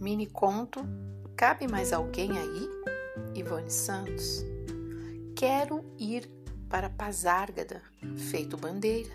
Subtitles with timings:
[0.00, 0.80] Mini conto
[1.38, 2.68] Cabe mais alguém aí?
[3.36, 4.44] Ivone Santos.
[5.36, 6.28] Quero ir
[6.68, 7.80] para Pazárgada,
[8.16, 9.12] feito bandeira.